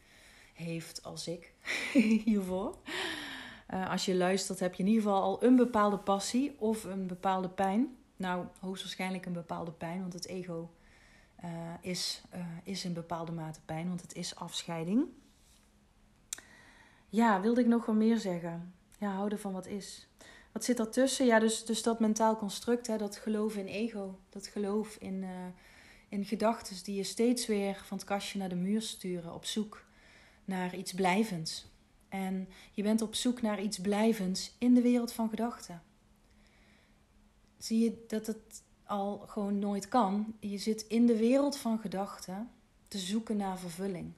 heeft 0.59 1.03
als 1.03 1.29
ik 1.29 1.53
hiervoor. 2.25 2.79
als 3.88 4.05
je 4.05 4.15
luistert, 4.15 4.61
heb 4.61 4.75
je 4.75 4.83
in 4.83 4.88
ieder 4.88 5.03
geval 5.03 5.23
al 5.23 5.45
een 5.45 5.57
bepaalde 5.57 5.99
passie 5.99 6.57
of 6.59 6.85
een 6.85 7.07
bepaalde 7.07 7.49
pijn. 7.49 7.97
Nou, 8.17 8.47
hoogstwaarschijnlijk 8.61 9.27
een 9.27 9.33
bepaalde 9.33 9.73
pijn, 9.73 10.00
want 10.00 10.12
het 10.12 10.27
ego 10.27 10.71
is, 11.81 12.23
is 12.65 12.85
in 12.85 12.93
bepaalde 12.93 13.33
mate 13.33 13.61
pijn, 13.65 13.88
want 13.88 14.00
het 14.00 14.15
is 14.15 14.37
afscheiding. 14.37 15.07
Ja, 17.09 17.41
wilde 17.41 17.61
ik 17.61 17.67
nog 17.67 17.87
wat 17.87 17.95
meer 17.95 18.19
zeggen? 18.19 18.75
Ja, 18.99 19.12
houden 19.12 19.38
van 19.38 19.53
wat 19.53 19.67
is. 19.67 20.09
Wat 20.53 20.65
zit 20.65 20.79
ertussen? 20.79 21.27
Ja, 21.27 21.38
dus, 21.38 21.65
dus 21.65 21.83
dat 21.83 22.00
mentaal 22.00 22.37
construct, 22.37 22.87
hè, 22.87 22.97
dat 22.97 23.17
geloof 23.17 23.57
in 23.57 23.67
ego. 23.67 24.19
Dat 24.29 24.47
geloof 24.47 24.97
in, 24.97 25.25
in 26.09 26.25
gedachten 26.25 26.85
die 26.85 26.97
je 26.97 27.05
steeds 27.05 27.47
weer 27.47 27.83
van 27.85 27.97
het 27.97 28.07
kastje 28.07 28.38
naar 28.38 28.49
de 28.49 28.55
muur 28.55 28.83
sturen 28.83 29.35
op 29.35 29.45
zoek 29.45 29.85
naar 30.49 30.76
iets 30.76 30.93
blijvends. 30.93 31.67
En 32.09 32.49
je 32.73 32.83
bent 32.83 33.02
op 33.02 33.14
zoek 33.14 33.43
naar 33.43 33.62
iets 33.62 33.78
blijvends 33.78 34.55
in 34.59 34.75
de 34.75 34.83
wereld 34.83 35.12
van 35.12 35.28
gedachten. 35.28 35.83
Zie 37.59 37.85
je 37.85 38.05
dat 38.07 38.26
het 38.26 38.62
al 38.85 39.19
gewoon 39.19 39.59
nooit 39.59 39.88
kan? 39.88 40.35
Je 40.40 40.59
zit 40.59 40.83
in 40.83 41.07
de 41.07 41.17
wereld 41.17 41.57
van 41.57 41.78
gedachten 41.78 42.50
te 42.88 42.99
zoeken 42.99 43.37
naar 43.37 43.59
vervulling. 43.59 44.12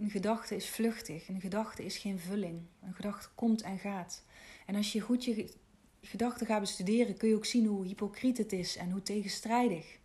Een 0.00 0.10
gedachte 0.10 0.56
is 0.56 0.68
vluchtig, 0.68 1.28
een 1.28 1.40
gedachte 1.40 1.84
is 1.84 1.98
geen 1.98 2.18
vulling. 2.18 2.60
Een 2.82 2.94
gedachte 2.94 3.28
komt 3.34 3.62
en 3.62 3.78
gaat. 3.78 4.24
En 4.66 4.74
als 4.74 4.92
je 4.92 5.00
goed 5.00 5.24
je 5.24 5.54
gedachten 6.00 6.46
gaat 6.46 6.60
bestuderen, 6.60 7.16
kun 7.16 7.28
je 7.28 7.34
ook 7.34 7.44
zien 7.44 7.66
hoe 7.66 7.86
hypocriet 7.86 8.38
het 8.38 8.52
is 8.52 8.76
en 8.76 8.90
hoe 8.90 9.02
tegenstrijdig. 9.02 9.98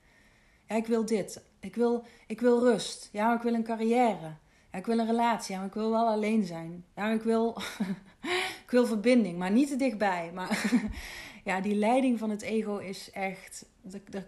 Ja, 0.67 0.75
ik 0.75 0.85
wil 0.85 1.05
dit. 1.05 1.41
Ik 1.59 1.75
wil, 1.75 2.05
ik 2.27 2.41
wil 2.41 2.59
rust. 2.59 3.09
Ja, 3.11 3.35
ik 3.35 3.41
wil 3.41 3.53
een 3.53 3.63
carrière. 3.63 4.37
Ik 4.75 4.85
wil 4.85 4.99
een 4.99 5.05
relatie. 5.05 5.53
Ja, 5.53 5.59
maar 5.59 5.67
ik 5.67 5.73
wil 5.73 5.91
wel 5.91 6.07
alleen 6.07 6.45
zijn. 6.45 6.85
Ja, 6.95 7.09
ik 7.11 7.21
wil, 7.21 7.57
ik 8.65 8.69
wil 8.69 8.85
verbinding, 8.85 9.37
maar 9.37 9.51
niet 9.51 9.67
te 9.67 9.75
dichtbij. 9.75 10.31
Maar 10.33 10.71
ja, 11.43 11.61
die 11.61 11.75
leiding 11.75 12.19
van 12.19 12.29
het 12.29 12.41
ego 12.41 12.77
is 12.77 13.11
echt. 13.11 13.65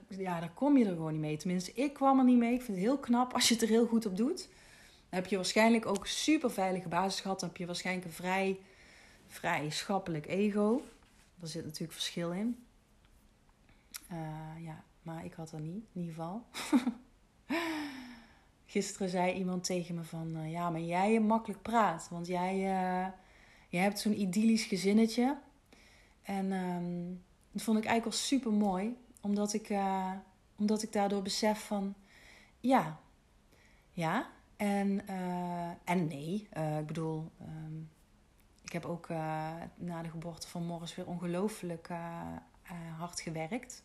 Ja, 0.08 0.40
daar 0.40 0.54
kom 0.54 0.78
je 0.78 0.86
er 0.86 0.92
gewoon 0.92 1.12
niet 1.12 1.22
mee. 1.22 1.38
Tenminste, 1.38 1.74
ik 1.74 1.94
kwam 1.94 2.20
er 2.20 2.26
niet 2.26 2.38
mee. 2.38 2.54
Ik 2.54 2.62
vind 2.62 2.78
het 2.78 2.86
heel 2.86 2.98
knap 2.98 3.34
als 3.34 3.48
je 3.48 3.54
het 3.54 3.64
er 3.64 3.70
heel 3.70 3.88
goed 3.88 4.06
op 4.06 4.18
doet. 4.18 4.48
Dan 5.10 5.20
heb 5.20 5.26
je 5.26 5.36
waarschijnlijk 5.36 5.86
ook 5.86 6.00
een 6.00 6.08
super 6.08 6.52
veilige 6.52 6.88
basis 6.88 7.22
gehad. 7.22 7.40
Dan 7.40 7.50
heb 7.50 7.58
je 7.58 7.66
waarschijnlijk 7.66 8.06
een 8.06 8.14
vrij, 8.14 8.60
vrij 9.28 9.70
schappelijk 9.70 10.28
ego. 10.28 10.82
Daar 11.40 11.50
zit 11.50 11.64
natuurlijk 11.64 11.94
verschil 11.94 12.32
in. 12.32 12.66
Uh, 14.12 14.18
ja, 14.66 14.84
maar 15.02 15.26
ik 15.26 15.34
had 15.34 15.52
er 15.52 15.60
niet, 15.60 15.84
in 15.94 16.02
ieder 16.02 16.14
geval. 16.16 16.46
Gisteren 18.70 19.10
zei 19.10 19.34
iemand 19.34 19.64
tegen 19.64 19.96
me 19.96 20.04
van... 20.04 20.38
Uh, 20.38 20.52
ja, 20.52 20.70
maar 20.70 20.82
jij 20.82 21.20
makkelijk 21.20 21.62
praat. 21.62 22.08
Want 22.10 22.28
jij, 22.28 22.56
uh, 22.56 23.08
jij 23.70 23.82
hebt 23.82 24.00
zo'n 24.00 24.20
idyllisch 24.20 24.66
gezinnetje. 24.66 25.38
En 26.22 26.52
um, 26.52 27.24
dat 27.52 27.62
vond 27.62 27.78
ik 27.78 27.86
eigenlijk 27.86 28.18
wel 28.18 28.28
super 28.28 28.52
mooi. 28.52 28.98
Omdat 29.22 29.54
ik, 29.54 29.70
uh, 29.70 30.12
omdat 30.58 30.84
ik 30.84 30.92
daardoor 30.92 31.22
besef 31.22 31.66
van... 31.66 31.96
Ja, 32.60 33.00
ja. 33.92 34.30
En, 34.58 35.08
en 35.84 36.08
nee. 36.08 36.48
ik 36.80 36.86
bedoel... 36.88 37.32
Um, 37.42 37.90
ik 38.64 38.74
heb 38.74 38.86
ook 38.86 39.08
na 39.76 40.02
de 40.02 40.10
geboorte 40.10 40.48
van 40.48 40.66
Morris 40.66 40.96
weer 40.96 41.08
ongelooflijk 41.08 41.90
hard 42.98 43.20
gewerkt 43.20 43.84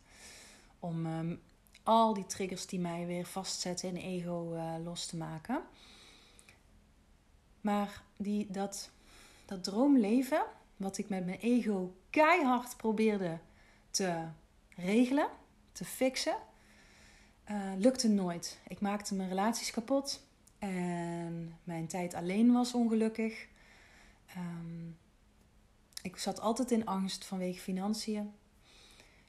om 0.79 1.05
um, 1.05 1.41
al 1.83 2.13
die 2.13 2.25
triggers 2.25 2.65
die 2.65 2.79
mij 2.79 3.05
weer 3.05 3.25
vastzetten 3.25 3.89
in 3.89 3.95
ego 3.95 4.53
uh, 4.53 4.73
los 4.83 5.05
te 5.05 5.17
maken. 5.17 5.63
Maar 7.61 8.03
die, 8.17 8.51
dat, 8.51 8.89
dat 9.45 9.63
droomleven, 9.63 10.43
wat 10.77 10.97
ik 10.97 11.09
met 11.09 11.25
mijn 11.25 11.39
ego 11.39 11.95
keihard 12.09 12.77
probeerde 12.77 13.39
te 13.91 14.27
regelen, 14.75 15.27
te 15.71 15.85
fixen, 15.85 16.37
uh, 17.51 17.71
lukte 17.77 18.09
nooit. 18.09 18.59
Ik 18.67 18.79
maakte 18.79 19.15
mijn 19.15 19.29
relaties 19.29 19.71
kapot 19.71 20.25
en 20.59 21.57
mijn 21.63 21.87
tijd 21.87 22.13
alleen 22.13 22.51
was 22.51 22.73
ongelukkig. 22.73 23.47
Um, 24.37 24.97
ik 26.01 26.17
zat 26.17 26.39
altijd 26.39 26.71
in 26.71 26.85
angst 26.85 27.25
vanwege 27.25 27.59
financiën. 27.59 28.33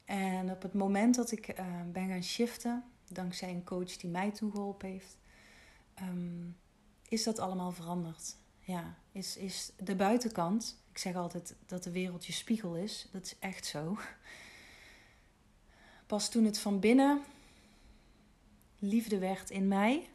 En 0.05 0.51
op 0.51 0.63
het 0.63 0.75
moment 0.75 1.15
dat 1.15 1.33
ik 1.33 1.59
uh, 1.59 1.67
ben 1.93 2.09
gaan 2.09 2.23
shiften, 2.23 2.85
dankzij 3.09 3.51
een 3.51 3.65
coach 3.65 3.97
die 3.97 4.11
mij 4.11 4.31
toegeholpen 4.31 4.89
heeft, 4.89 5.19
um, 6.01 6.57
is 7.09 7.25
dat 7.25 7.39
allemaal 7.39 7.73
veranderd. 7.73 8.37
Ja, 8.61 8.99
is, 9.13 9.37
is 9.37 9.73
de 9.77 9.97
buitenkant, 9.97 10.83
ik 10.91 10.99
zeg 10.99 11.15
altijd 11.15 11.57
dat 11.67 11.83
de 11.83 11.91
wereld 11.91 12.27
je 12.27 12.33
spiegel 12.33 12.77
is, 12.77 13.09
dat 13.13 13.25
is 13.25 13.39
echt 13.39 13.67
zo. 13.67 13.99
Pas 16.07 16.29
toen 16.29 16.45
het 16.45 16.59
van 16.59 16.81
binnen 16.81 17.23
liefde 18.79 19.19
werd 19.19 19.51
in 19.51 19.69
mij, 19.69 20.09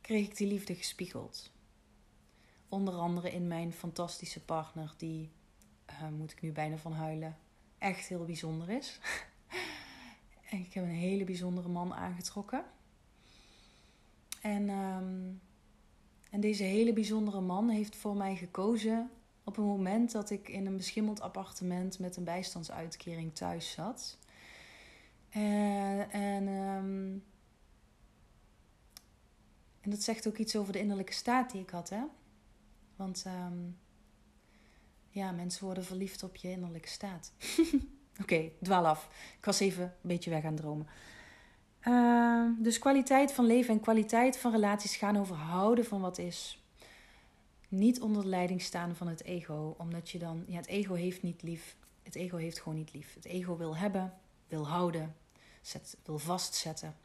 kreeg 0.00 0.26
ik 0.26 0.36
die 0.36 0.46
liefde 0.46 0.74
gespiegeld. 0.74 1.50
Onder 2.68 2.94
andere 2.94 3.32
in 3.32 3.46
mijn 3.46 3.72
fantastische 3.72 4.40
partner, 4.40 4.94
die, 4.96 5.30
uh, 5.90 6.08
moet 6.08 6.32
ik 6.32 6.42
nu 6.42 6.52
bijna 6.52 6.76
van 6.76 6.92
huilen, 6.92 7.36
echt 7.84 8.06
heel 8.06 8.24
bijzonder 8.24 8.68
is. 8.68 9.00
en 10.50 10.58
ik 10.58 10.72
heb 10.72 10.84
een 10.84 10.90
hele 10.90 11.24
bijzondere 11.24 11.68
man 11.68 11.94
aangetrokken. 11.94 12.64
En, 14.40 14.68
um, 14.68 15.40
en 16.30 16.40
deze 16.40 16.62
hele 16.62 16.92
bijzondere 16.92 17.40
man 17.40 17.68
heeft 17.68 17.96
voor 17.96 18.16
mij 18.16 18.36
gekozen 18.36 19.10
op 19.44 19.56
een 19.56 19.64
moment 19.64 20.12
dat 20.12 20.30
ik 20.30 20.48
in 20.48 20.66
een 20.66 20.76
beschimmeld 20.76 21.20
appartement 21.20 21.98
met 21.98 22.16
een 22.16 22.24
bijstandsuitkering 22.24 23.34
thuis 23.34 23.70
zat. 23.70 24.18
En, 25.28 26.10
en, 26.10 26.48
um, 26.48 27.24
en 29.80 29.90
dat 29.90 30.02
zegt 30.02 30.28
ook 30.28 30.38
iets 30.38 30.56
over 30.56 30.72
de 30.72 30.78
innerlijke 30.78 31.12
staat 31.12 31.50
die 31.50 31.60
ik 31.60 31.70
had, 31.70 31.88
hè? 31.88 32.02
Want 32.96 33.24
um, 33.26 33.76
ja, 35.14 35.32
mensen 35.32 35.64
worden 35.64 35.84
verliefd 35.84 36.22
op 36.22 36.36
je 36.36 36.50
innerlijke 36.50 36.88
staat. 36.88 37.32
Oké, 38.22 38.50
dwaal 38.62 38.86
af. 38.86 39.08
Ik 39.38 39.44
was 39.44 39.60
even 39.60 39.82
een 39.82 39.90
beetje 40.00 40.30
weg 40.30 40.44
aan 40.44 40.54
dromen. 40.54 40.86
Uh, 41.82 42.48
dus 42.58 42.78
kwaliteit 42.78 43.32
van 43.32 43.46
leven 43.46 43.74
en 43.74 43.80
kwaliteit 43.80 44.38
van 44.38 44.52
relaties 44.52 44.96
gaan 44.96 45.16
over 45.16 45.36
houden 45.36 45.84
van 45.84 46.00
wat 46.00 46.18
is. 46.18 46.62
Niet 47.68 48.00
onder 48.00 48.22
de 48.22 48.28
leiding 48.28 48.62
staan 48.62 48.96
van 48.96 49.08
het 49.08 49.24
ego, 49.24 49.74
omdat 49.78 50.10
je 50.10 50.18
dan, 50.18 50.44
ja, 50.46 50.56
het 50.56 50.66
ego 50.66 50.94
heeft 50.94 51.22
niet 51.22 51.42
lief. 51.42 51.76
Het 52.02 52.14
ego 52.14 52.36
heeft 52.36 52.60
gewoon 52.60 52.78
niet 52.78 52.92
lief. 52.92 53.14
Het 53.14 53.24
ego 53.24 53.56
wil 53.56 53.76
hebben, 53.76 54.14
wil 54.48 54.68
houden, 54.68 55.14
wil 56.04 56.18
vastzetten. 56.18 56.96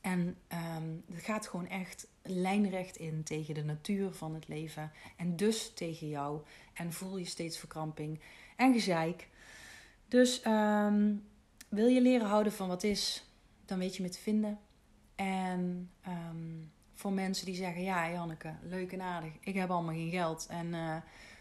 En 0.00 0.36
um, 0.76 1.04
het 1.12 1.24
gaat 1.24 1.46
gewoon 1.46 1.68
echt 1.68 2.06
lijnrecht 2.28 2.96
in 2.96 3.22
tegen 3.22 3.54
de 3.54 3.64
natuur 3.64 4.12
van 4.12 4.34
het 4.34 4.48
leven. 4.48 4.92
En 5.16 5.36
dus 5.36 5.72
tegen 5.74 6.08
jou. 6.08 6.40
En 6.72 6.92
voel 6.92 7.16
je 7.16 7.24
steeds 7.24 7.58
verkramping 7.58 8.20
en 8.56 8.72
gezeik. 8.72 9.28
Dus 10.08 10.42
um, 10.46 11.24
wil 11.68 11.86
je 11.86 12.00
leren 12.00 12.26
houden 12.26 12.52
van 12.52 12.68
wat 12.68 12.82
is, 12.82 13.30
dan 13.64 13.78
weet 13.78 13.96
je 13.96 14.02
me 14.02 14.08
te 14.08 14.18
vinden. 14.18 14.58
En 15.14 15.90
um, 16.08 16.72
voor 16.94 17.12
mensen 17.12 17.46
die 17.46 17.54
zeggen: 17.54 17.82
Ja, 17.82 18.10
Janneke, 18.10 18.54
leuk 18.62 18.92
en 18.92 19.00
aardig. 19.00 19.32
Ik 19.40 19.54
heb 19.54 19.70
allemaal 19.70 19.94
geen 19.94 20.10
geld. 20.10 20.46
En 20.50 20.66
uh, 20.66 20.96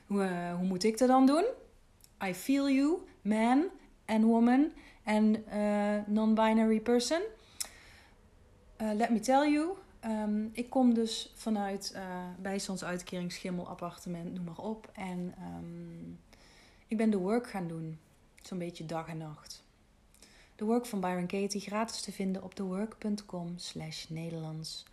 hoe, 0.05 0.23
uh, 0.23 0.55
hoe 0.55 0.67
moet 0.67 0.83
ik 0.83 0.97
dat 0.97 1.07
dan 1.07 1.25
doen? 1.25 1.45
I 2.23 2.33
feel 2.33 2.69
you, 2.69 2.97
man 3.21 3.65
and 4.05 4.23
woman 4.23 4.71
and 5.03 5.37
uh, 5.53 5.97
non-binary 6.07 6.79
person. 6.79 7.21
let 8.77 9.09
me 9.09 9.19
tell 9.19 9.51
you, 9.51 9.77
Um, 10.07 10.49
ik 10.53 10.69
kom 10.69 10.93
dus 10.93 11.31
vanuit 11.35 11.91
uh, 11.95 12.27
bijstandsuitkering, 12.39 13.31
schimmel, 13.31 13.67
appartement, 13.67 14.33
noem 14.33 14.43
maar 14.43 14.57
op. 14.57 14.89
En 14.93 15.33
um, 15.57 16.19
ik 16.87 16.97
ben 16.97 17.09
de 17.09 17.17
work 17.17 17.49
gaan 17.49 17.67
doen. 17.67 17.99
Zo'n 18.41 18.57
beetje 18.57 18.85
dag 18.85 19.07
en 19.07 19.17
nacht. 19.17 19.63
De 20.55 20.65
work 20.65 20.85
van 20.85 20.99
Byron 20.99 21.27
Katie 21.27 21.61
gratis 21.61 22.01
te 22.01 22.11
vinden 22.11 22.43
op 22.43 22.53
thework.com 22.53 23.57
slash 23.57 24.07
Nederlands. 24.07 24.85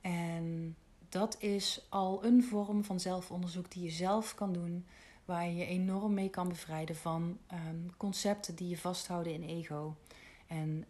En 0.00 0.76
dat 1.08 1.36
is 1.38 1.86
al 1.88 2.24
een 2.24 2.44
vorm 2.44 2.84
van 2.84 3.00
zelfonderzoek 3.00 3.70
die 3.70 3.82
je 3.82 3.90
zelf 3.90 4.34
kan 4.34 4.52
doen. 4.52 4.86
Waar 5.24 5.46
je 5.46 5.54
je 5.54 5.66
enorm 5.66 6.14
mee 6.14 6.30
kan 6.30 6.48
bevrijden 6.48 6.96
van 6.96 7.38
um, 7.52 7.96
concepten 7.96 8.54
die 8.54 8.68
je 8.68 8.78
vasthouden 8.78 9.32
in 9.32 9.42
ego. 9.42 9.96
En, 10.46 10.84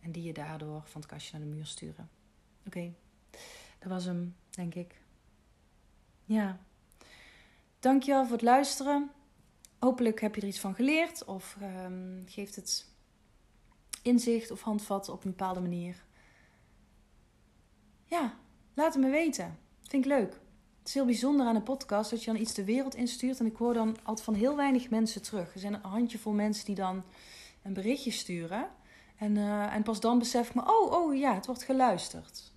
en 0.00 0.12
die 0.12 0.22
je 0.22 0.32
daardoor 0.32 0.82
van 0.84 1.00
het 1.00 1.10
kastje 1.10 1.38
naar 1.38 1.48
de 1.48 1.54
muur 1.54 1.66
sturen. 1.66 2.17
Oké, 2.68 2.92
dat 3.78 3.90
was 3.90 4.04
hem, 4.04 4.36
denk 4.50 4.74
ik. 4.74 5.00
Ja. 6.24 6.58
Dankjewel 7.78 8.22
voor 8.22 8.32
het 8.32 8.42
luisteren. 8.42 9.10
Hopelijk 9.78 10.20
heb 10.20 10.34
je 10.34 10.40
er 10.40 10.46
iets 10.46 10.60
van 10.60 10.74
geleerd 10.74 11.24
of 11.24 11.56
um, 11.62 12.24
geeft 12.26 12.56
het 12.56 12.86
inzicht 14.02 14.50
of 14.50 14.62
handvat 14.62 15.08
op 15.08 15.24
een 15.24 15.30
bepaalde 15.30 15.60
manier. 15.60 16.04
Ja, 18.04 18.34
laat 18.74 18.94
het 18.94 19.02
me 19.02 19.10
weten. 19.10 19.58
Vind 19.80 20.04
ik 20.04 20.10
leuk. 20.10 20.32
Het 20.78 20.88
is 20.88 20.94
heel 20.94 21.04
bijzonder 21.04 21.46
aan 21.46 21.56
een 21.56 21.62
podcast 21.62 22.10
dat 22.10 22.24
je 22.24 22.32
dan 22.32 22.40
iets 22.40 22.54
de 22.54 22.64
wereld 22.64 22.94
instuurt. 22.94 23.40
En 23.40 23.46
ik 23.46 23.56
hoor 23.56 23.74
dan 23.74 23.96
altijd 24.02 24.24
van 24.24 24.34
heel 24.34 24.56
weinig 24.56 24.90
mensen 24.90 25.22
terug. 25.22 25.54
Er 25.54 25.60
zijn 25.60 25.74
een 25.74 25.90
handjevol 25.90 26.32
mensen 26.32 26.64
die 26.64 26.74
dan 26.74 27.04
een 27.62 27.72
berichtje 27.72 28.10
sturen. 28.10 28.68
En, 29.16 29.36
uh, 29.36 29.74
en 29.74 29.82
pas 29.82 30.00
dan 30.00 30.18
besef 30.18 30.48
ik 30.48 30.54
me, 30.54 30.62
oh, 30.62 30.92
oh 30.92 31.16
ja, 31.16 31.34
het 31.34 31.46
wordt 31.46 31.62
geluisterd. 31.62 32.56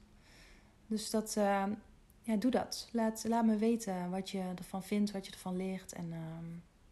Dus 0.91 1.09
dat, 1.09 1.35
uh, 1.37 1.63
ja, 2.21 2.35
doe 2.35 2.51
dat. 2.51 2.89
Laat, 2.91 3.23
laat 3.27 3.45
me 3.45 3.57
weten 3.57 4.09
wat 4.09 4.29
je 4.29 4.43
ervan 4.55 4.83
vindt, 4.83 5.11
wat 5.11 5.25
je 5.25 5.31
ervan 5.31 5.55
leert. 5.55 5.93
En, 5.93 6.07
uh, 6.09 6.17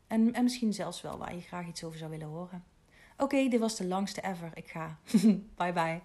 en, 0.08 0.34
en 0.34 0.44
misschien 0.44 0.74
zelfs 0.74 1.02
wel 1.02 1.18
waar 1.18 1.36
je 1.36 1.42
graag 1.42 1.68
iets 1.68 1.84
over 1.84 1.98
zou 1.98 2.12
willen 2.12 2.28
horen. 2.28 2.64
Oké, 3.18 3.48
dit 3.48 3.60
was 3.60 3.76
de 3.76 3.88
langste 3.88 4.22
ever. 4.22 4.52
Ik 4.54 4.68
ga. 4.68 4.98
bye 5.58 5.74
bye. 5.74 6.02